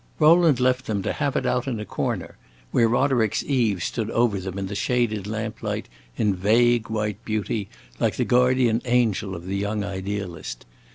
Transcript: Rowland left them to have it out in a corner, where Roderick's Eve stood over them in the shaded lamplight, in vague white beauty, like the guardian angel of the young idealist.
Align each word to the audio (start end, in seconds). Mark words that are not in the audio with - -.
Rowland 0.17 0.59
left 0.59 0.87
them 0.87 1.03
to 1.03 1.13
have 1.13 1.35
it 1.35 1.45
out 1.45 1.67
in 1.67 1.79
a 1.79 1.85
corner, 1.85 2.35
where 2.71 2.87
Roderick's 2.89 3.43
Eve 3.43 3.83
stood 3.83 4.09
over 4.09 4.39
them 4.39 4.57
in 4.57 4.65
the 4.65 4.73
shaded 4.73 5.27
lamplight, 5.27 5.87
in 6.17 6.33
vague 6.33 6.89
white 6.89 7.23
beauty, 7.23 7.69
like 7.99 8.15
the 8.15 8.25
guardian 8.25 8.81
angel 8.85 9.35
of 9.35 9.45
the 9.45 9.57
young 9.57 9.83
idealist. 9.83 10.65